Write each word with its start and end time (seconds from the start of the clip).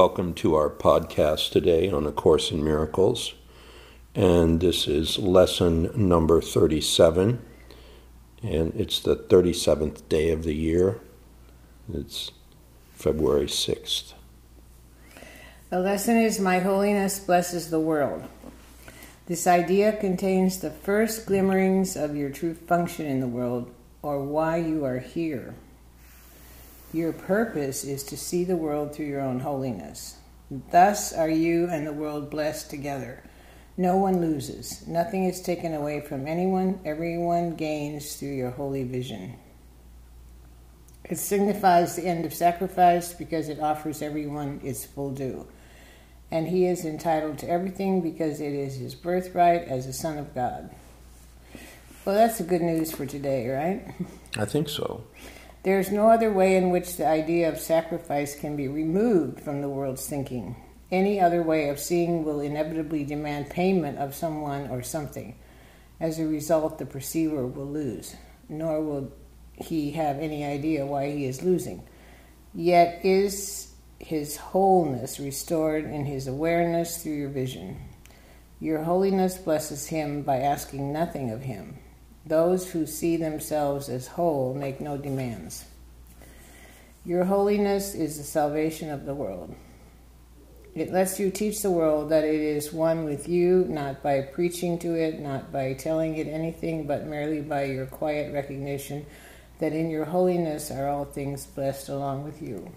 Welcome 0.00 0.32
to 0.36 0.54
our 0.54 0.70
podcast 0.70 1.50
today 1.50 1.90
on 1.90 2.06
A 2.06 2.10
Course 2.10 2.50
in 2.50 2.64
Miracles. 2.64 3.34
And 4.14 4.58
this 4.58 4.88
is 4.88 5.18
lesson 5.18 5.90
number 5.94 6.40
37. 6.40 7.38
And 8.42 8.74
it's 8.74 9.00
the 9.00 9.14
37th 9.14 10.08
day 10.08 10.30
of 10.30 10.44
the 10.44 10.54
year. 10.54 11.02
It's 11.92 12.30
February 12.94 13.44
6th. 13.44 14.14
The 15.68 15.80
lesson 15.80 16.16
is 16.16 16.40
My 16.40 16.60
Holiness 16.60 17.18
Blesses 17.18 17.68
the 17.68 17.78
World. 17.78 18.24
This 19.26 19.46
idea 19.46 19.92
contains 19.92 20.60
the 20.60 20.70
first 20.70 21.26
glimmerings 21.26 21.94
of 21.94 22.16
your 22.16 22.30
true 22.30 22.54
function 22.54 23.04
in 23.04 23.20
the 23.20 23.28
world 23.28 23.70
or 24.00 24.24
why 24.24 24.56
you 24.56 24.82
are 24.82 25.00
here. 25.00 25.54
Your 26.92 27.12
purpose 27.12 27.84
is 27.84 28.02
to 28.04 28.16
see 28.16 28.42
the 28.42 28.56
world 28.56 28.94
through 28.94 29.06
your 29.06 29.20
own 29.20 29.40
holiness. 29.40 30.16
Thus 30.70 31.12
are 31.12 31.30
you 31.30 31.68
and 31.68 31.86
the 31.86 31.92
world 31.92 32.30
blessed 32.30 32.68
together. 32.68 33.22
No 33.76 33.96
one 33.96 34.20
loses. 34.20 34.86
Nothing 34.88 35.24
is 35.24 35.40
taken 35.40 35.72
away 35.72 36.00
from 36.00 36.26
anyone. 36.26 36.80
Everyone 36.84 37.54
gains 37.54 38.16
through 38.16 38.34
your 38.34 38.50
holy 38.50 38.82
vision. 38.82 39.36
It 41.04 41.18
signifies 41.18 41.94
the 41.94 42.06
end 42.06 42.24
of 42.24 42.34
sacrifice 42.34 43.14
because 43.14 43.48
it 43.48 43.60
offers 43.60 44.02
everyone 44.02 44.60
its 44.64 44.84
full 44.84 45.12
due. 45.12 45.46
And 46.30 46.48
he 46.48 46.66
is 46.66 46.84
entitled 46.84 47.38
to 47.38 47.48
everything 47.48 48.00
because 48.00 48.40
it 48.40 48.52
is 48.52 48.76
his 48.76 48.94
birthright 48.94 49.62
as 49.62 49.86
a 49.86 49.92
son 49.92 50.18
of 50.18 50.34
God. 50.34 50.70
Well, 52.04 52.14
that's 52.14 52.38
the 52.38 52.44
good 52.44 52.62
news 52.62 52.92
for 52.92 53.06
today, 53.06 53.48
right? 53.48 53.94
I 54.36 54.44
think 54.44 54.68
so. 54.68 55.04
There 55.62 55.78
is 55.78 55.90
no 55.90 56.08
other 56.08 56.32
way 56.32 56.56
in 56.56 56.70
which 56.70 56.96
the 56.96 57.06
idea 57.06 57.46
of 57.48 57.60
sacrifice 57.60 58.34
can 58.34 58.56
be 58.56 58.66
removed 58.66 59.40
from 59.40 59.60
the 59.60 59.68
world's 59.68 60.06
thinking. 60.06 60.56
Any 60.90 61.20
other 61.20 61.42
way 61.42 61.68
of 61.68 61.78
seeing 61.78 62.24
will 62.24 62.40
inevitably 62.40 63.04
demand 63.04 63.50
payment 63.50 63.98
of 63.98 64.14
someone 64.14 64.70
or 64.70 64.82
something. 64.82 65.36
As 66.00 66.18
a 66.18 66.26
result, 66.26 66.78
the 66.78 66.86
perceiver 66.86 67.46
will 67.46 67.66
lose, 67.66 68.16
nor 68.48 68.80
will 68.80 69.12
he 69.54 69.90
have 69.90 70.18
any 70.18 70.44
idea 70.44 70.86
why 70.86 71.10
he 71.10 71.26
is 71.26 71.42
losing. 71.42 71.82
Yet 72.54 73.04
is 73.04 73.70
his 73.98 74.38
wholeness 74.38 75.20
restored 75.20 75.84
in 75.84 76.06
his 76.06 76.26
awareness 76.26 77.02
through 77.02 77.12
your 77.12 77.28
vision. 77.28 77.76
Your 78.60 78.82
holiness 78.82 79.36
blesses 79.36 79.88
him 79.88 80.22
by 80.22 80.38
asking 80.38 80.90
nothing 80.90 81.30
of 81.30 81.42
him. 81.42 81.76
Those 82.26 82.70
who 82.70 82.86
see 82.86 83.16
themselves 83.16 83.88
as 83.88 84.06
whole 84.06 84.54
make 84.54 84.80
no 84.80 84.96
demands. 84.96 85.64
Your 87.04 87.24
holiness 87.24 87.94
is 87.94 88.18
the 88.18 88.24
salvation 88.24 88.90
of 88.90 89.06
the 89.06 89.14
world. 89.14 89.54
It 90.74 90.92
lets 90.92 91.18
you 91.18 91.30
teach 91.30 91.62
the 91.62 91.70
world 91.70 92.10
that 92.10 92.24
it 92.24 92.40
is 92.40 92.72
one 92.72 93.04
with 93.04 93.28
you, 93.28 93.64
not 93.68 94.02
by 94.02 94.20
preaching 94.20 94.78
to 94.80 94.94
it, 94.94 95.18
not 95.18 95.50
by 95.50 95.72
telling 95.72 96.16
it 96.16 96.28
anything, 96.28 96.86
but 96.86 97.06
merely 97.06 97.40
by 97.40 97.64
your 97.64 97.86
quiet 97.86 98.32
recognition 98.32 99.06
that 99.58 99.72
in 99.72 99.90
your 99.90 100.04
holiness 100.04 100.70
are 100.70 100.88
all 100.88 101.04
things 101.04 101.46
blessed 101.46 101.88
along 101.88 102.24
with 102.24 102.40
you. 102.40 102.70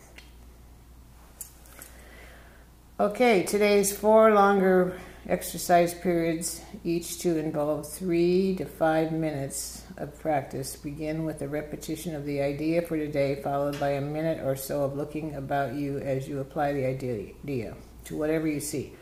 Okay, 2.99 3.41
today's 3.41 3.91
four 3.91 4.35
longer 4.35 4.99
exercise 5.27 5.95
periods, 5.95 6.61
each 6.83 7.17
to 7.21 7.39
involve 7.39 7.91
three 7.91 8.55
to 8.57 8.65
five 8.65 9.11
minutes 9.11 9.81
of 9.97 10.19
practice. 10.19 10.75
Begin 10.75 11.25
with 11.25 11.41
a 11.41 11.47
repetition 11.47 12.13
of 12.13 12.23
the 12.23 12.39
idea 12.39 12.83
for 12.83 12.95
today, 12.95 13.41
followed 13.41 13.79
by 13.79 13.93
a 13.93 14.01
minute 14.01 14.45
or 14.45 14.55
so 14.55 14.83
of 14.83 14.95
looking 14.95 15.33
about 15.33 15.73
you 15.73 15.97
as 15.97 16.27
you 16.27 16.39
apply 16.39 16.73
the 16.73 16.85
idea 16.85 17.73
to 18.05 18.15
whatever 18.15 18.47
you 18.47 18.59
see. 18.59 18.93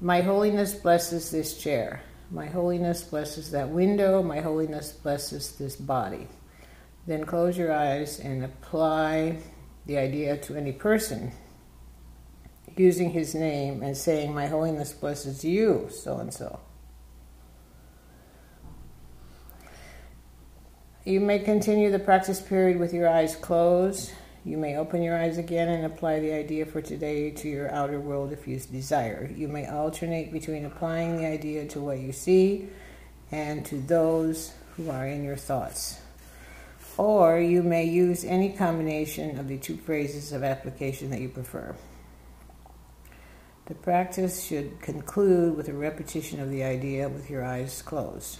My 0.00 0.22
holiness 0.22 0.72
blesses 0.72 1.30
this 1.30 1.58
chair. 1.58 2.00
My 2.30 2.46
holiness 2.46 3.02
blesses 3.02 3.50
that 3.50 3.68
window. 3.68 4.22
My 4.22 4.40
holiness 4.40 4.92
blesses 4.92 5.56
this 5.56 5.76
body. 5.76 6.26
Then 7.06 7.26
close 7.26 7.58
your 7.58 7.70
eyes 7.70 8.18
and 8.18 8.46
apply 8.46 9.40
the 9.84 9.98
idea 9.98 10.38
to 10.38 10.56
any 10.56 10.72
person 10.72 11.32
using 12.76 13.10
his 13.10 13.34
name 13.34 13.82
and 13.82 13.96
saying, 13.96 14.34
My 14.34 14.46
holiness 14.46 14.92
blesses 14.92 15.44
you, 15.44 15.88
so 15.90 16.18
and 16.18 16.32
so. 16.32 16.60
You 21.04 21.20
may 21.20 21.38
continue 21.38 21.90
the 21.90 21.98
practice 21.98 22.40
period 22.40 22.78
with 22.78 22.94
your 22.94 23.08
eyes 23.08 23.36
closed. 23.36 24.12
You 24.42 24.56
may 24.56 24.76
open 24.76 25.02
your 25.02 25.18
eyes 25.18 25.36
again 25.36 25.68
and 25.68 25.84
apply 25.84 26.20
the 26.20 26.32
idea 26.32 26.64
for 26.64 26.80
today 26.80 27.30
to 27.30 27.48
your 27.48 27.70
outer 27.70 28.00
world 28.00 28.32
if 28.32 28.48
you 28.48 28.58
desire. 28.58 29.30
You 29.34 29.48
may 29.48 29.66
alternate 29.66 30.32
between 30.32 30.64
applying 30.64 31.18
the 31.18 31.26
idea 31.26 31.66
to 31.68 31.80
what 31.80 31.98
you 31.98 32.12
see 32.12 32.68
and 33.30 33.64
to 33.66 33.76
those 33.80 34.54
who 34.76 34.90
are 34.90 35.06
in 35.06 35.24
your 35.24 35.36
thoughts. 35.36 36.00
Or 36.96 37.38
you 37.38 37.62
may 37.62 37.84
use 37.84 38.24
any 38.24 38.52
combination 38.52 39.38
of 39.38 39.48
the 39.48 39.58
two 39.58 39.76
phrases 39.76 40.32
of 40.32 40.42
application 40.44 41.10
that 41.10 41.20
you 41.20 41.28
prefer. 41.28 41.74
The 43.66 43.74
practice 43.74 44.44
should 44.44 44.80
conclude 44.80 45.56
with 45.56 45.68
a 45.68 45.72
repetition 45.72 46.38
of 46.38 46.50
the 46.50 46.62
idea 46.62 47.08
with 47.08 47.30
your 47.30 47.42
eyes 47.42 47.80
closed. 47.80 48.38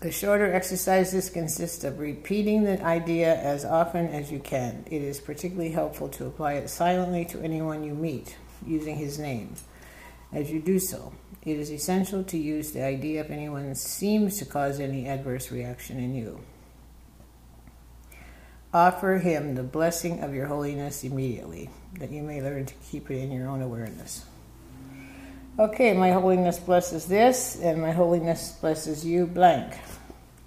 The 0.00 0.12
shorter 0.12 0.52
exercises 0.52 1.30
consist 1.30 1.82
of 1.82 1.98
repeating 1.98 2.64
the 2.64 2.82
idea 2.84 3.34
as 3.34 3.64
often 3.64 4.08
as 4.08 4.30
you 4.30 4.38
can. 4.38 4.84
It 4.90 5.00
is 5.00 5.18
particularly 5.18 5.70
helpful 5.70 6.10
to 6.10 6.26
apply 6.26 6.54
it 6.54 6.68
silently 6.68 7.24
to 7.26 7.40
anyone 7.40 7.84
you 7.84 7.94
meet, 7.94 8.36
using 8.66 8.96
his 8.96 9.18
name. 9.18 9.54
As 10.30 10.50
you 10.50 10.60
do 10.60 10.78
so, 10.78 11.14
it 11.42 11.56
is 11.56 11.70
essential 11.70 12.22
to 12.24 12.36
use 12.36 12.72
the 12.72 12.84
idea 12.84 13.22
if 13.22 13.30
anyone 13.30 13.74
seems 13.74 14.38
to 14.40 14.44
cause 14.44 14.78
any 14.78 15.08
adverse 15.08 15.50
reaction 15.50 15.98
in 15.98 16.14
you. 16.14 16.38
Offer 18.74 19.18
him 19.18 19.54
the 19.54 19.62
blessing 19.62 20.20
of 20.20 20.34
your 20.34 20.46
holiness 20.46 21.04
immediately, 21.04 21.70
that 22.00 22.10
you 22.10 22.22
may 22.22 22.42
learn 22.42 22.66
to 22.66 22.74
keep 22.90 23.08
it 23.08 23.18
in 23.18 23.30
your 23.30 23.48
own 23.48 23.62
awareness. 23.62 24.26
Okay, 25.56 25.94
my 25.94 26.10
holiness 26.10 26.58
blesses 26.58 27.06
this, 27.06 27.56
and 27.62 27.80
my 27.80 27.92
holiness 27.92 28.58
blesses 28.60 29.06
you, 29.06 29.26
blank. 29.26 29.72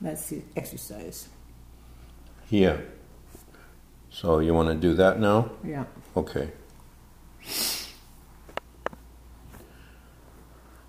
That's 0.01 0.27
the 0.27 0.41
exercise. 0.57 1.29
Yeah. 2.49 2.77
So 4.09 4.39
you 4.39 4.53
want 4.53 4.67
to 4.69 4.75
do 4.75 4.93
that 4.95 5.21
now? 5.21 5.51
Yeah. 5.63 5.85
Okay. 6.17 6.51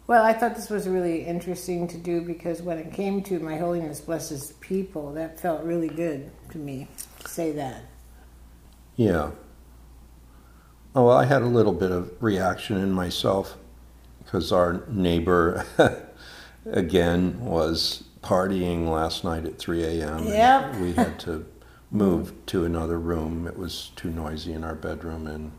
Well, 0.08 0.24
I 0.24 0.32
thought 0.32 0.56
this 0.56 0.70
was 0.70 0.88
really 0.88 1.26
interesting 1.26 1.86
to 1.88 1.98
do 1.98 2.22
because 2.22 2.62
when 2.62 2.78
it 2.78 2.94
came 2.94 3.22
to 3.24 3.38
my 3.41 3.58
holiness 3.58 4.00
blesses 4.00 4.54
people, 4.58 5.12
that 5.12 5.38
felt 5.38 5.62
really 5.62 5.88
good 5.88 6.30
to 6.50 6.56
me. 6.56 6.88
To 7.20 7.28
say 7.28 7.52
that. 7.52 7.82
Yeah. 8.96 9.32
Oh, 10.94 11.04
well, 11.04 11.16
I 11.19 11.26
had 11.26 11.42
a 11.42 11.46
little 11.46 11.74
bit 11.74 11.91
of 11.91 12.10
reaction 12.22 12.78
in 12.78 12.91
myself 12.91 13.58
because 14.24 14.50
our 14.50 14.82
neighbor 14.88 15.66
again 16.64 17.44
was 17.44 18.04
partying 18.22 18.88
last 18.88 19.25
night 19.25 19.44
at 19.44 19.58
3 19.58 19.84
a.m. 19.84 20.26
Yep. 20.26 20.76
We 20.76 20.94
had 20.94 21.20
to 21.20 21.44
move 21.90 22.32
to 22.46 22.64
another 22.64 22.98
room. 22.98 23.46
It 23.46 23.58
was 23.58 23.90
too 23.94 24.10
noisy 24.10 24.54
in 24.54 24.64
our 24.64 24.75
bedroom. 24.75 25.26
And 25.26 25.52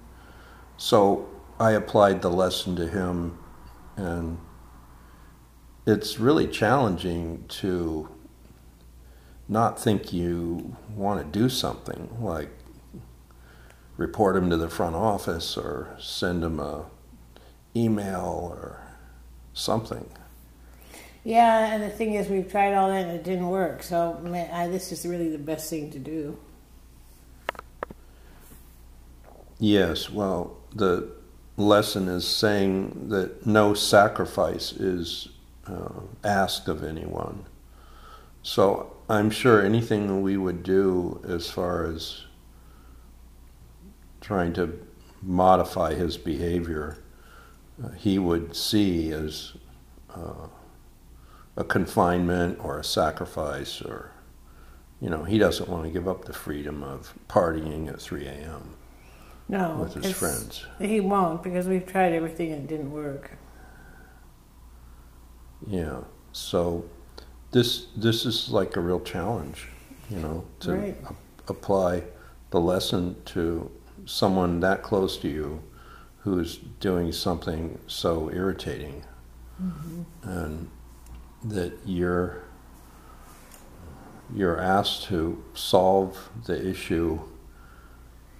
so 0.75 1.29
I 1.59 1.71
applied 1.73 2.23
the 2.23 2.31
lesson 2.31 2.75
to 2.77 2.87
him, 2.87 3.37
and 3.99 4.37
it's 5.85 6.19
really 6.19 6.47
challenging 6.47 7.43
to 7.49 8.09
not 9.47 9.79
think 9.81 10.13
you 10.13 10.77
want 10.95 11.19
to 11.19 11.39
do 11.39 11.49
something 11.49 12.17
like 12.21 12.49
report 13.97 14.37
him 14.37 14.49
to 14.49 14.57
the 14.57 14.69
front 14.69 14.95
office 14.95 15.57
or 15.57 15.95
send 15.99 16.43
him 16.43 16.59
a 16.59 16.85
email 17.75 18.49
or 18.53 18.81
something. 19.53 20.09
Yeah, 21.23 21.73
and 21.73 21.83
the 21.83 21.89
thing 21.89 22.13
is, 22.13 22.29
we've 22.29 22.49
tried 22.49 22.73
all 22.75 22.89
that 22.89 23.05
and 23.05 23.11
it 23.11 23.23
didn't 23.23 23.49
work. 23.49 23.83
So 23.83 24.19
man, 24.23 24.49
I, 24.53 24.67
this 24.67 24.91
is 24.91 25.05
really 25.05 25.29
the 25.29 25.37
best 25.37 25.69
thing 25.69 25.91
to 25.91 25.99
do. 25.99 26.39
Yes, 29.59 30.09
well, 30.09 30.57
the 30.73 31.18
lesson 31.59 32.07
is 32.07 32.27
saying 32.27 33.09
that 33.09 33.45
no 33.45 33.73
sacrifice 33.73 34.71
is 34.71 35.29
uh, 35.67 36.01
asked 36.23 36.67
of 36.67 36.83
anyone. 36.83 37.45
So 38.41 38.95
I'm 39.09 39.29
sure 39.29 39.63
anything 39.63 40.21
we 40.21 40.37
would 40.37 40.63
do 40.63 41.21
as 41.27 41.49
far 41.49 41.85
as 41.85 42.23
trying 44.21 44.53
to 44.53 44.79
modify 45.21 45.93
his 45.93 46.17
behavior, 46.17 46.97
uh, 47.83 47.89
he 47.89 48.17
would 48.17 48.55
see 48.55 49.11
as 49.11 49.53
uh, 50.15 50.47
a 51.57 51.63
confinement 51.63 52.59
or 52.63 52.79
a 52.79 52.83
sacrifice 52.83 53.81
or 53.81 54.11
you 55.01 55.09
know, 55.09 55.23
he 55.23 55.37
doesn't 55.37 55.69
want 55.69 55.85
to 55.85 55.89
give 55.89 56.07
up 56.07 56.25
the 56.25 56.33
freedom 56.33 56.83
of 56.83 57.13
partying 57.29 57.87
at 57.87 58.01
3 58.01 58.25
a.m. 58.27 58.75
No, 59.49 59.77
with 59.81 59.95
his 59.95 60.15
friends. 60.15 60.65
He 60.79 60.99
won't 60.99 61.41
because 61.41 61.67
we've 61.67 61.85
tried 61.85 62.13
everything 62.13 62.51
and 62.51 62.63
it 62.63 62.67
didn't 62.67 62.91
work. 62.91 63.31
Yeah. 65.67 66.01
So 66.31 66.85
this 67.51 67.87
this 67.97 68.25
is 68.25 68.49
like 68.49 68.75
a 68.77 68.79
real 68.79 68.99
challenge, 68.99 69.67
you 70.09 70.19
know, 70.19 70.45
to 70.61 70.73
Right. 70.73 70.97
a- 71.03 71.51
apply 71.51 72.03
the 72.51 72.59
lesson 72.59 73.15
to 73.25 73.71
someone 74.05 74.59
that 74.59 74.83
close 74.83 75.17
to 75.17 75.27
you 75.27 75.61
who's 76.19 76.57
doing 76.79 77.11
something 77.11 77.79
so 77.87 78.29
irritating 78.31 79.03
mm-hmm. 79.61 80.01
and 80.29 80.69
that 81.43 81.73
you're 81.85 82.43
you're 84.33 84.59
asked 84.59 85.03
to 85.05 85.43
solve 85.55 86.29
the 86.45 86.67
issue 86.69 87.19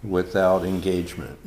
without 0.04 0.64
engagement. 0.64 1.40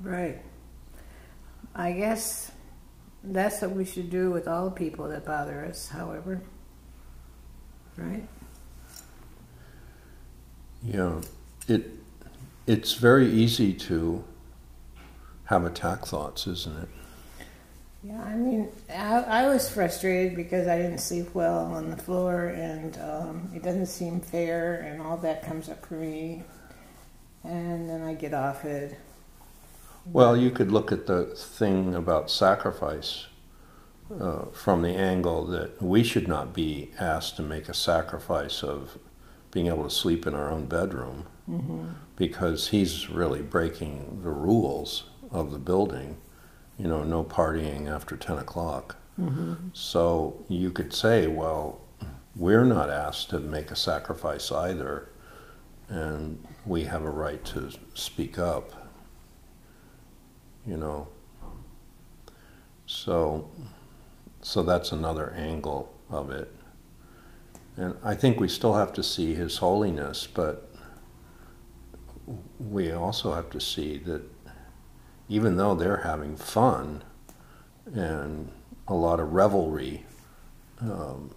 Right. 0.00 0.42
I 1.74 1.92
guess 1.92 2.52
that's 3.22 3.62
what 3.62 3.70
we 3.72 3.84
should 3.84 4.10
do 4.10 4.30
with 4.30 4.46
all 4.46 4.66
the 4.66 4.70
people 4.70 5.08
that 5.08 5.24
bother 5.24 5.64
us, 5.64 5.88
however. 5.88 6.42
Right? 7.96 8.28
Yeah, 10.82 11.20
it 11.66 11.90
it's 12.66 12.94
very 12.94 13.30
easy 13.30 13.72
to 13.72 14.24
have 15.44 15.64
attack 15.64 16.04
thoughts, 16.06 16.46
isn't 16.46 16.78
it? 16.82 16.88
Yeah, 18.06 18.22
I 18.22 18.34
mean, 18.34 18.68
I, 18.90 19.20
I 19.22 19.48
was 19.48 19.70
frustrated 19.70 20.36
because 20.36 20.68
I 20.68 20.76
didn't 20.76 20.98
sleep 20.98 21.34
well 21.34 21.64
on 21.72 21.90
the 21.90 21.96
floor 21.96 22.48
and 22.48 22.98
um, 22.98 23.50
it 23.54 23.62
doesn't 23.62 23.86
seem 23.86 24.20
fair, 24.20 24.74
and 24.80 25.00
all 25.00 25.16
that 25.18 25.42
comes 25.42 25.70
up 25.70 25.86
for 25.86 25.94
me. 25.94 26.42
And 27.44 27.88
then 27.88 28.02
I 28.02 28.12
get 28.14 28.34
off 28.34 28.64
it. 28.66 28.98
Well, 30.04 30.36
you 30.36 30.50
could 30.50 30.70
look 30.70 30.92
at 30.92 31.06
the 31.06 31.24
thing 31.24 31.94
about 31.94 32.30
sacrifice 32.30 33.26
uh, 34.20 34.46
from 34.52 34.82
the 34.82 34.90
angle 34.90 35.46
that 35.46 35.80
we 35.80 36.04
should 36.04 36.28
not 36.28 36.52
be 36.52 36.90
asked 37.00 37.36
to 37.36 37.42
make 37.42 37.70
a 37.70 37.74
sacrifice 37.74 38.62
of 38.62 38.98
being 39.50 39.68
able 39.68 39.84
to 39.84 39.90
sleep 39.90 40.26
in 40.26 40.34
our 40.34 40.50
own 40.50 40.66
bedroom 40.66 41.26
because 42.16 42.68
he's 42.68 43.08
really 43.08 43.40
breaking 43.42 44.20
the 44.22 44.30
rules 44.30 45.04
of 45.30 45.52
the 45.52 45.58
building. 45.58 46.18
You 46.78 46.88
know, 46.88 47.04
no 47.04 47.22
partying 47.24 47.88
after 47.88 48.16
10 48.16 48.38
o'clock. 48.38 48.96
Mm-hmm. 49.20 49.68
So 49.72 50.44
you 50.48 50.70
could 50.70 50.92
say, 50.92 51.28
well, 51.28 51.80
we're 52.34 52.64
not 52.64 52.90
asked 52.90 53.30
to 53.30 53.38
make 53.38 53.70
a 53.70 53.76
sacrifice 53.76 54.50
either, 54.50 55.08
and 55.88 56.44
we 56.66 56.84
have 56.84 57.02
a 57.02 57.10
right 57.10 57.44
to 57.44 57.70
speak 57.94 58.38
up 58.38 58.72
you 60.66 60.76
know. 60.76 61.08
So, 62.86 63.50
so 64.42 64.62
that's 64.62 64.92
another 64.92 65.32
angle 65.36 65.92
of 66.10 66.30
it. 66.30 66.52
And 67.76 67.96
I 68.04 68.14
think 68.14 68.38
we 68.38 68.48
still 68.48 68.74
have 68.74 68.92
to 68.94 69.02
see 69.02 69.34
His 69.34 69.58
holiness, 69.58 70.26
but 70.26 70.70
we 72.58 72.92
also 72.92 73.32
have 73.32 73.50
to 73.50 73.60
see 73.60 73.98
that 73.98 74.22
even 75.28 75.56
though 75.56 75.74
they're 75.74 75.98
having 75.98 76.36
fun 76.36 77.02
and 77.94 78.50
a 78.88 78.94
lot 78.94 79.20
of 79.20 79.32
revelry, 79.32 80.04
um, 80.80 81.30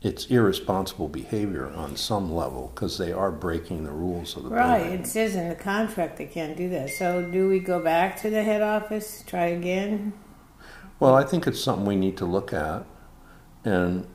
it's 0.00 0.26
irresponsible 0.26 1.08
behavior 1.08 1.68
on 1.68 1.96
some 1.96 2.32
level 2.32 2.72
because 2.74 2.98
they 2.98 3.12
are 3.12 3.30
breaking 3.30 3.84
the 3.84 3.92
rules 3.92 4.36
of 4.36 4.44
the 4.44 4.50
Right, 4.50 4.82
building. 4.82 5.00
it 5.00 5.06
says 5.06 5.36
in 5.36 5.48
the 5.48 5.54
contract 5.54 6.16
they 6.16 6.26
can't 6.26 6.56
do 6.56 6.68
that. 6.70 6.90
So, 6.90 7.22
do 7.22 7.48
we 7.48 7.60
go 7.60 7.80
back 7.80 8.20
to 8.22 8.30
the 8.30 8.42
head 8.42 8.62
office, 8.62 9.22
try 9.26 9.46
again? 9.46 10.12
Well, 10.98 11.14
I 11.14 11.24
think 11.24 11.46
it's 11.46 11.60
something 11.60 11.84
we 11.86 11.96
need 11.96 12.16
to 12.18 12.24
look 12.24 12.52
at, 12.52 12.84
and 13.64 14.06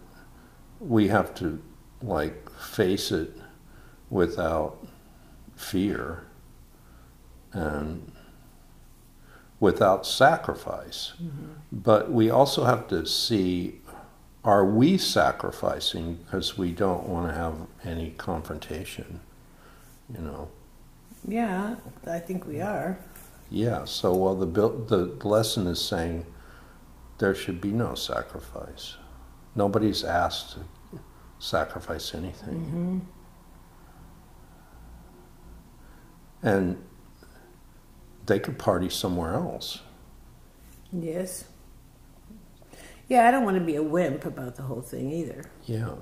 we 0.80 1.08
have 1.08 1.34
to 1.36 1.62
like 2.02 2.50
face 2.52 3.12
it 3.12 3.32
without 4.10 4.86
fear 5.56 6.24
and 7.54 8.12
without 9.60 10.06
sacrifice. 10.06 11.14
But 11.72 12.12
we 12.12 12.30
also 12.30 12.66
have 12.66 12.88
to 12.90 13.06
see 13.06 13.82
are 14.44 14.66
we 14.66 14.98
sacrificing 14.98 16.16
because 16.24 16.58
we 16.58 16.72
don't 16.72 17.08
want 17.08 17.28
to 17.28 17.34
have 17.34 17.56
any 17.84 18.12
confrontation, 18.12 19.20
you 20.14 20.22
know? 20.22 20.48
Yeah, 21.28 21.76
I 22.06 22.20
think 22.20 22.48
we 22.48 22.62
are. 22.62 22.98
Yeah, 23.50 23.84
so 23.84 24.14
well, 24.14 24.36
the, 24.36 24.46
the 24.46 25.28
lesson 25.28 25.68
is 25.68 25.82
saying 25.84 26.26
there 27.18 27.36
should 27.36 27.60
be 27.60 27.72
no 27.72 27.96
sacrifice. 27.96 28.96
Nobody's 29.56 30.04
asked 30.06 30.54
to 30.54 30.60
sacrifice 31.40 32.14
anything. 32.14 32.56
Mm-hmm. 32.56 33.00
And 36.44 36.82
they 38.28 38.40
could 38.40 38.58
party 38.58 38.90
somewhere 38.90 39.34
else. 39.34 39.82
Yes. 40.92 41.46
Yeah, 43.08 43.28
I 43.28 43.32
don't 43.32 43.44
want 43.44 43.58
to 43.58 43.64
be 43.64 43.76
a 43.76 43.84
wimp 43.84 44.26
about 44.26 44.56
the 44.56 44.64
whole 44.64 44.82
thing 44.82 45.12
either. 45.12 45.46
Yeah. 45.66 45.96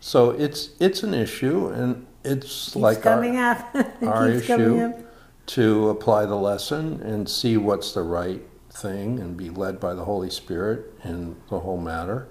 So 0.00 0.30
it's 0.30 0.70
it's 0.80 1.02
an 1.02 1.14
issue, 1.14 1.68
and 1.68 2.06
it's 2.24 2.66
Keeps 2.66 2.76
like 2.76 3.02
coming 3.02 3.36
our, 3.38 3.52
up. 3.74 4.02
Our 4.02 4.28
issue 4.30 4.80
up. 4.80 5.46
to 5.46 5.88
apply 5.88 6.26
the 6.26 6.36
lesson 6.36 7.00
and 7.00 7.28
see 7.28 7.56
what's 7.56 7.92
the 7.92 8.02
right 8.02 8.42
thing 8.70 9.18
and 9.20 9.36
be 9.36 9.48
led 9.50 9.80
by 9.80 9.94
the 9.94 10.04
Holy 10.04 10.30
Spirit 10.30 10.92
in 11.04 11.36
the 11.48 11.60
whole 11.60 11.78
matter. 11.78 12.28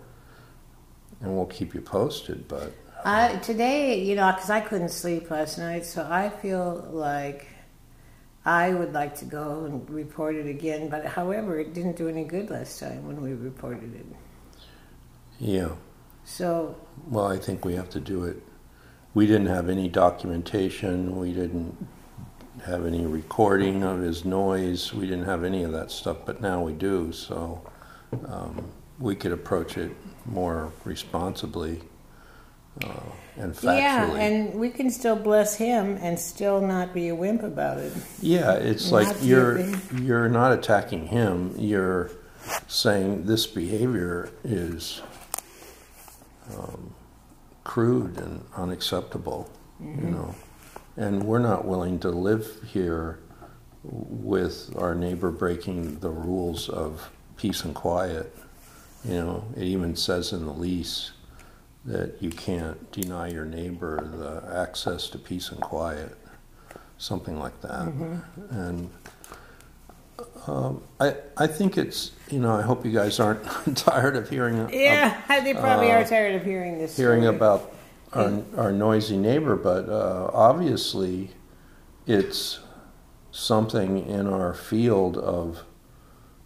And 1.21 1.35
we'll 1.35 1.47
keep 1.47 1.73
you 1.73 1.81
posted, 1.81 2.47
but 2.47 2.73
I, 3.03 3.29
uh, 3.33 3.39
today, 3.39 4.03
you 4.03 4.15
know, 4.15 4.31
because 4.33 4.49
I 4.49 4.59
couldn't 4.59 4.89
sleep 4.89 5.29
last 5.31 5.57
night, 5.57 5.85
so 5.85 6.07
I 6.09 6.29
feel 6.29 6.87
like 6.91 7.47
I 8.45 8.73
would 8.73 8.93
like 8.93 9.15
to 9.17 9.25
go 9.25 9.65
and 9.65 9.89
report 9.89 10.35
it 10.35 10.47
again. 10.47 10.89
But 10.89 11.05
however, 11.05 11.59
it 11.59 11.73
didn't 11.73 11.97
do 11.97 12.07
any 12.07 12.23
good 12.23 12.49
last 12.49 12.79
time 12.79 13.07
when 13.07 13.21
we 13.21 13.33
reported 13.33 13.95
it. 13.95 14.05
yeah. 15.39 15.69
So 16.23 16.75
Well, 17.07 17.27
I 17.27 17.37
think 17.37 17.65
we 17.65 17.75
have 17.75 17.89
to 17.91 17.99
do 17.99 18.23
it. 18.25 18.41
We 19.13 19.27
didn't 19.27 19.47
have 19.47 19.69
any 19.69 19.89
documentation. 19.89 21.17
We 21.17 21.33
didn't 21.33 21.87
have 22.65 22.85
any 22.85 23.05
recording 23.05 23.83
of 23.83 23.99
his 23.99 24.25
noise. 24.25 24.93
We 24.93 25.07
didn't 25.07 25.25
have 25.25 25.43
any 25.43 25.63
of 25.63 25.71
that 25.73 25.91
stuff, 25.91 26.17
but 26.25 26.41
now 26.41 26.63
we 26.63 26.73
do. 26.73 27.11
So 27.11 27.61
um, 28.27 28.65
we 28.99 29.15
could 29.15 29.31
approach 29.31 29.77
it 29.77 29.91
more 30.25 30.71
responsibly 30.83 31.81
uh, 32.83 32.99
and 33.37 33.53
factually. 33.53 33.77
yeah, 33.77 34.15
and 34.15 34.53
we 34.53 34.69
can 34.69 34.89
still 34.89 35.15
bless 35.15 35.55
him 35.55 35.97
and 36.01 36.19
still 36.19 36.61
not 36.61 36.93
be 36.93 37.09
a 37.09 37.15
wimp 37.15 37.43
about 37.43 37.77
it. 37.77 37.93
Yeah, 38.21 38.53
it's 38.53 38.91
Not 38.91 39.03
like 39.05 39.17
you're 39.21 39.59
you're 39.95 40.29
not 40.29 40.53
attacking 40.53 41.07
him. 41.07 41.53
You're 41.57 42.11
saying 42.67 43.25
this 43.25 43.47
behavior 43.47 44.29
is 44.43 45.01
um, 46.57 46.93
crude 47.63 48.17
and 48.17 48.45
unacceptable. 48.55 49.49
You 49.81 50.09
know, 50.09 50.35
and 50.95 51.23
we're 51.23 51.39
not 51.39 51.65
willing 51.65 51.99
to 51.99 52.09
live 52.09 52.47
here 52.65 53.19
with 53.83 54.73
our 54.77 54.95
neighbor 54.95 55.31
breaking 55.31 55.99
the 55.99 56.09
rules 56.09 56.69
of 56.69 57.11
peace 57.37 57.63
and 57.65 57.75
quiet. 57.75 58.33
You 59.03 59.15
know, 59.15 59.45
it 59.55 59.63
even 59.63 59.95
says 59.95 60.31
in 60.31 60.45
the 60.45 60.53
lease 60.53 61.11
that 61.85 62.21
you 62.21 62.31
can't 62.31 62.91
deny 62.91 63.27
your 63.27 63.45
neighbor 63.45 64.09
the 64.17 64.57
access 64.59 65.09
to 65.09 65.17
peace 65.17 65.49
and 65.49 65.61
quiet, 65.61 66.17
something 66.97 67.39
like 67.39 67.61
that. 67.61 67.87
And 68.49 68.89
um, 70.47 70.83
I, 70.99 71.15
I 71.37 71.47
think 71.47 71.77
it's, 71.77 72.11
you 72.29 72.39
know, 72.39 72.55
I 72.55 72.61
hope 72.61 72.85
you 72.85 72.91
guys 72.91 73.19
aren't 73.19 73.43
tired 73.77 74.15
of 74.15 74.29
hearing, 74.29 74.59
of 74.59 74.73
Yeah, 74.73 75.21
they 75.41 75.53
probably 75.53 75.91
are 75.91 76.03
tired 76.03 76.35
of 76.35 76.43
hearing 76.43 76.79
this. 76.79 76.97
Uh, 76.97 77.01
hearing 77.01 77.23
story. 77.23 77.35
about 77.35 77.73
our, 78.13 78.43
our 78.57 78.71
noisy 78.71 79.17
neighbor, 79.17 79.55
but 79.55 79.89
uh, 79.89 80.29
obviously 80.33 81.31
it's 82.07 82.59
something 83.31 84.07
in 84.07 84.27
our 84.27 84.53
field 84.53 85.17
of 85.17 85.63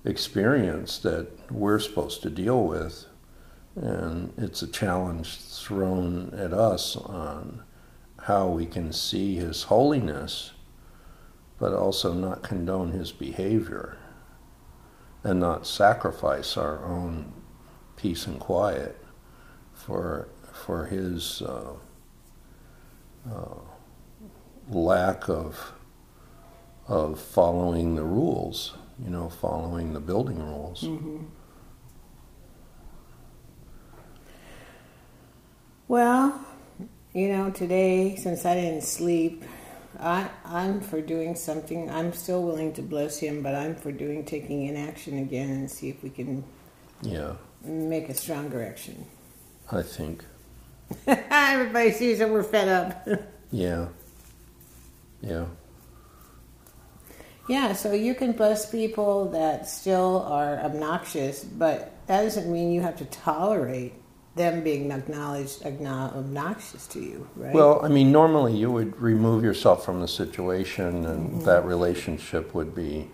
experience 0.06 0.98
that 1.00 1.28
we're 1.52 1.80
supposed 1.80 2.22
to 2.24 2.30
deal 2.30 2.66
with. 2.66 3.06
And 3.80 4.34
it's 4.38 4.62
a 4.64 4.68
challenge 4.68 5.38
thrown 5.38 6.34
at 6.36 6.54
us 6.54 6.98
on 6.98 7.64
how 8.24 8.48
we 8.50 8.66
can 8.68 8.94
see 8.94 9.36
His 9.38 9.64
holiness, 9.64 10.54
but 11.60 11.74
also 11.74 12.14
not 12.14 12.44
condone 12.44 12.92
His 12.92 13.12
behavior. 13.12 13.98
and 15.24 15.40
not 15.40 15.68
sacrifice 15.68 16.58
our 16.58 16.84
own 16.86 17.34
peace 17.98 18.28
and 18.28 18.40
quiet 18.40 18.98
for 19.74 20.30
for 20.54 20.86
his 20.88 21.42
uh, 21.44 21.74
uh, 23.30 23.56
lack 24.70 25.30
of 25.30 25.74
of 26.88 27.20
following 27.20 27.96
the 27.96 28.04
rules, 28.04 28.76
you 29.04 29.10
know, 29.10 29.30
following 29.30 29.94
the 29.94 30.00
building 30.00 30.40
rules. 30.40 30.84
Mm-hmm. 30.84 31.26
Well, 35.90 36.40
you 37.14 37.30
know, 37.30 37.50
today 37.50 38.16
since 38.16 38.46
I 38.46 38.54
didn't 38.54 38.84
sleep, 38.84 39.44
I 40.00 40.30
I'm 40.46 40.82
for 40.82 41.02
doing 41.02 41.36
something. 41.36 41.90
I'm 41.90 42.14
still 42.14 42.44
willing 42.44 42.74
to 42.74 42.84
bless 42.84 43.18
him, 43.18 43.42
but 43.42 43.56
I'm 43.56 43.76
for 43.76 43.92
doing 43.92 44.24
taking 44.24 44.68
in 44.68 44.78
action 44.78 45.18
again 45.18 45.50
and 45.50 45.72
see 45.72 45.90
if 45.90 46.04
we 46.04 46.12
can 46.12 46.44
Yeah, 47.02 47.34
make 47.64 48.08
a 48.08 48.14
stronger 48.14 48.64
action. 48.64 49.08
I 49.72 49.82
think. 49.82 50.24
Everybody 51.08 51.92
sees 51.92 52.20
that 52.20 52.30
we're 52.30 52.44
fed 52.44 52.70
up. 52.70 53.08
Yeah. 53.52 53.88
Yeah. 55.22 55.48
yeah, 57.48 57.74
so 57.74 57.94
you 57.94 58.14
can 58.14 58.34
bless 58.34 58.70
people 58.70 59.32
that 59.32 59.68
still 59.68 60.22
are 60.28 60.60
obnoxious, 60.60 61.44
but 61.44 61.94
that 62.06 62.22
doesn't 62.22 62.52
mean 62.52 62.72
you 62.72 62.82
have 62.82 62.96
to 62.98 63.06
tolerate 63.06 63.94
them 64.36 64.64
being 64.64 64.92
acknowledged 64.92 65.66
obnoxious 65.66 66.88
to 66.88 67.00
you, 67.00 67.28
right? 67.36 67.54
Well, 67.54 67.84
I 67.84 67.88
mean, 67.88 68.12
normally 68.12 68.56
you 68.56 68.72
would 68.72 69.00
remove 69.00 69.44
yourself 69.44 69.84
from 69.84 70.02
the 70.02 70.08
situation, 70.08 71.06
and 71.06 71.42
that 71.44 71.66
relationship 71.66 72.54
would 72.54 72.74
be, 72.76 73.10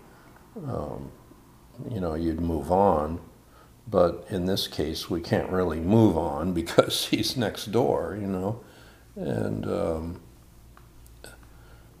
um, 0.68 1.10
you 1.90 2.00
know, 2.00 2.14
you'd 2.14 2.40
move 2.40 2.70
on. 2.70 3.20
But 3.88 4.26
in 4.30 4.46
this 4.46 4.66
case, 4.66 5.08
we 5.08 5.20
can't 5.20 5.50
really 5.50 5.80
move 5.80 6.16
on 6.18 6.52
because 6.60 7.06
he's 7.06 7.36
next 7.36 7.66
door, 7.66 8.16
you 8.20 8.26
know, 8.26 8.60
and 9.16 9.66
um, 9.66 10.20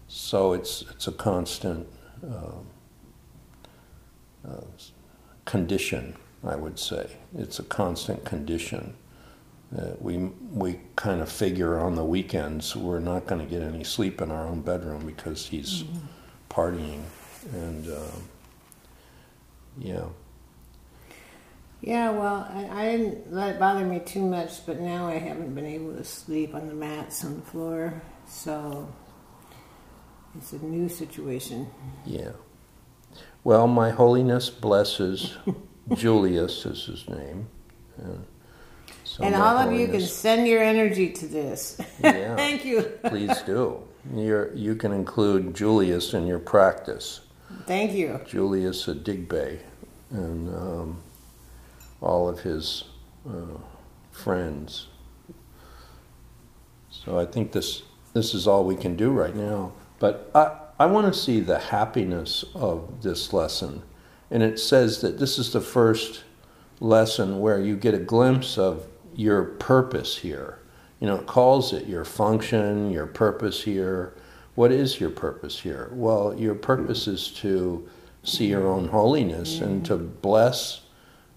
so 0.08 0.52
it's 0.52 0.82
it's 0.90 1.08
a 1.08 1.12
constant 1.12 1.86
um, 2.22 2.66
uh, 4.46 4.60
condition, 5.44 6.16
I 6.44 6.56
would 6.56 6.78
say. 6.78 7.10
It's 7.36 7.58
a 7.58 7.64
constant 7.64 8.24
condition. 8.24 8.94
Uh, 9.76 9.90
we 9.98 10.16
we 10.52 10.78
kind 10.94 11.20
of 11.20 11.30
figure 11.30 11.78
on 11.78 11.96
the 11.96 12.04
weekends 12.04 12.76
we're 12.76 13.00
not 13.00 13.26
going 13.26 13.44
to 13.44 13.50
get 13.50 13.62
any 13.62 13.82
sleep 13.82 14.20
in 14.20 14.30
our 14.30 14.46
own 14.46 14.60
bedroom 14.60 15.04
because 15.04 15.46
he's 15.46 15.84
partying, 16.48 17.02
and 17.52 17.88
um, 17.88 18.28
yeah, 19.78 20.04
yeah, 21.80 22.10
well, 22.10 22.48
I, 22.52 22.68
I 22.82 22.96
didn't 22.96 23.32
let 23.32 23.54
it 23.54 23.58
bother 23.60 23.84
me 23.84 24.00
too 24.00 24.22
much, 24.22 24.64
but 24.66 24.80
now 24.80 25.06
I 25.06 25.18
haven't 25.18 25.54
been 25.54 25.66
able 25.66 25.94
to 25.94 26.04
sleep 26.04 26.54
on 26.54 26.66
the 26.68 26.74
mats 26.74 27.24
on 27.24 27.36
the 27.36 27.42
floor, 27.42 28.02
so 28.26 28.92
it's 30.36 30.52
a 30.52 30.64
new 30.64 30.88
situation. 30.88 31.68
yeah. 32.04 32.32
Well, 33.44 33.68
my 33.68 33.90
holiness 33.90 34.50
blesses 34.50 35.36
Julius 35.94 36.66
is 36.66 36.86
his 36.86 37.08
name, 37.08 37.48
and, 37.98 38.24
so 39.16 39.24
and 39.24 39.34
all 39.34 39.56
of 39.56 39.72
you 39.72 39.88
can 39.88 40.02
send 40.02 40.46
your 40.46 40.62
energy 40.62 41.10
to 41.10 41.26
this. 41.26 41.80
Yeah. 42.04 42.36
Thank 42.36 42.66
you. 42.66 42.82
please 43.04 43.40
do. 43.42 43.82
You're, 44.14 44.54
you 44.54 44.76
can 44.76 44.92
include 44.92 45.54
Julius 45.54 46.12
in 46.12 46.26
your 46.26 46.38
practice. 46.38 47.20
Thank 47.66 47.92
you. 47.92 48.20
Julius 48.26 48.86
Adigbe 48.86 49.58
and 50.10 50.54
um, 50.54 51.02
all 52.02 52.28
of 52.28 52.40
his 52.40 52.84
uh, 53.26 53.58
friends. 54.12 54.88
So 56.90 57.18
I 57.18 57.24
think 57.24 57.52
this 57.52 57.82
this 58.12 58.34
is 58.34 58.46
all 58.46 58.64
we 58.64 58.76
can 58.76 58.96
do 58.96 59.10
right 59.10 59.34
now. 59.34 59.72
But 59.98 60.30
I 60.34 60.58
I 60.78 60.86
want 60.86 61.12
to 61.12 61.18
see 61.18 61.40
the 61.40 61.58
happiness 61.58 62.44
of 62.54 63.02
this 63.02 63.32
lesson, 63.32 63.82
and 64.30 64.42
it 64.42 64.60
says 64.60 65.00
that 65.00 65.18
this 65.18 65.38
is 65.38 65.52
the 65.52 65.60
first 65.62 66.22
lesson 66.80 67.40
where 67.40 67.58
you 67.58 67.76
get 67.76 67.94
a 67.94 67.98
glimpse 67.98 68.58
of 68.58 68.86
your 69.16 69.44
purpose 69.44 70.18
here. 70.18 70.58
You 71.00 71.08
know, 71.08 71.16
it 71.16 71.26
calls 71.26 71.72
it 71.72 71.86
your 71.86 72.04
function, 72.04 72.90
your 72.90 73.06
purpose 73.06 73.62
here. 73.62 74.14
What 74.54 74.72
is 74.72 75.00
your 75.00 75.10
purpose 75.10 75.60
here? 75.60 75.90
Well, 75.92 76.34
your 76.38 76.54
purpose 76.54 77.06
is 77.06 77.28
to 77.32 77.88
see 78.22 78.46
your 78.46 78.66
own 78.66 78.88
holiness 78.88 79.60
and 79.60 79.84
to 79.86 79.96
bless 79.96 80.82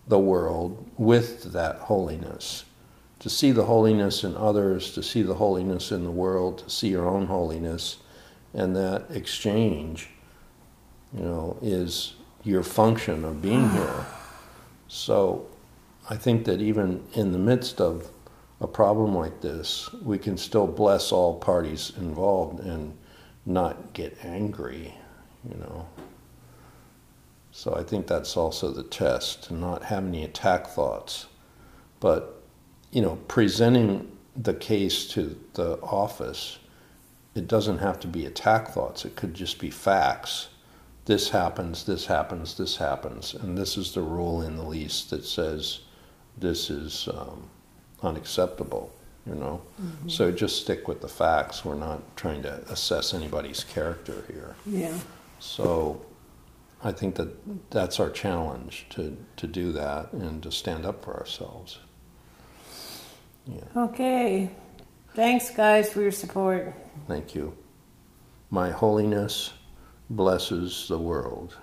the 0.07 0.19
world 0.19 0.89
with 0.97 1.51
that 1.53 1.77
holiness. 1.77 2.65
To 3.19 3.29
see 3.29 3.51
the 3.51 3.65
holiness 3.65 4.23
in 4.23 4.35
others, 4.35 4.93
to 4.93 5.03
see 5.03 5.21
the 5.21 5.35
holiness 5.35 5.91
in 5.91 6.03
the 6.03 6.11
world, 6.11 6.59
to 6.59 6.69
see 6.69 6.87
your 6.87 7.07
own 7.07 7.27
holiness, 7.27 7.97
and 8.53 8.75
that 8.75 9.05
exchange, 9.11 10.09
you 11.13 11.23
know, 11.23 11.57
is 11.61 12.13
your 12.43 12.63
function 12.63 13.25
of 13.25 13.41
being 13.41 13.69
here. 13.71 14.05
So 14.87 15.47
I 16.11 16.17
think 16.17 16.45
that 16.45 16.59
even 16.59 17.03
in 17.13 17.31
the 17.31 17.37
midst 17.37 17.79
of 17.79 18.09
a 18.59 18.67
problem 18.67 19.13
like 19.13 19.41
this, 19.41 19.93
we 20.01 20.17
can 20.17 20.37
still 20.37 20.65
bless 20.65 21.11
all 21.11 21.37
parties 21.37 21.93
involved 21.97 22.61
and 22.61 22.97
not 23.45 23.93
get 23.93 24.17
angry, 24.25 24.95
you 25.47 25.55
know. 25.57 25.87
So 27.51 27.75
I 27.75 27.83
think 27.83 28.07
that's 28.07 28.35
also 28.35 28.71
the 28.71 28.83
test 28.83 29.43
to 29.45 29.53
not 29.53 29.83
have 29.83 30.03
any 30.03 30.23
attack 30.23 30.67
thoughts. 30.67 31.27
But, 31.99 32.41
you 32.91 33.03
know, 33.03 33.17
presenting 33.27 34.11
the 34.35 34.55
case 34.55 35.07
to 35.09 35.39
the 35.53 35.79
office, 35.81 36.57
it 37.35 37.47
doesn't 37.47 37.77
have 37.77 37.99
to 37.99 38.07
be 38.07 38.25
attack 38.25 38.69
thoughts, 38.69 39.05
it 39.05 39.15
could 39.15 39.35
just 39.35 39.59
be 39.59 39.69
facts. 39.69 40.49
This 41.05 41.29
happens, 41.29 41.85
this 41.85 42.07
happens, 42.07 42.57
this 42.57 42.77
happens, 42.77 43.35
and 43.35 43.55
this 43.55 43.77
is 43.77 43.93
the 43.93 44.01
rule 44.01 44.41
in 44.41 44.55
the 44.55 44.63
lease 44.63 45.03
that 45.05 45.23
says 45.23 45.81
this 46.39 46.69
is 46.69 47.07
um, 47.13 47.49
unacceptable, 48.01 48.91
you 49.25 49.35
know? 49.35 49.61
So 50.07 50.31
just 50.31 50.61
stick 50.61 50.87
with 50.87 51.01
the 51.01 51.07
facts. 51.07 51.63
We're 51.65 51.75
not 51.75 52.01
trying 52.15 52.41
to 52.43 52.61
assess 52.71 53.13
anybody's 53.13 53.63
character 53.63 54.23
here. 54.27 54.55
Yeah. 54.65 54.97
So 55.39 56.01
I 56.83 56.91
think 56.91 57.15
that 57.15 57.69
that's 57.71 57.99
our 57.99 58.09
challenge 58.09 58.85
to, 58.91 59.17
to 59.37 59.47
do 59.47 59.71
that 59.73 60.13
and 60.13 60.41
to 60.43 60.51
stand 60.51 60.85
up 60.85 61.03
for 61.03 61.17
ourselves. 61.17 61.79
Yeah, 63.47 63.61
Okay. 63.75 64.49
Thanks, 65.15 65.49
guys, 65.49 65.91
for 65.91 66.01
your 66.01 66.11
support. 66.11 66.73
thank 67.07 67.33
you. 67.33 67.57
My 68.51 68.69
holiness 68.69 69.51
blesses 70.09 70.87
the 70.87 70.97
world. 70.99 71.57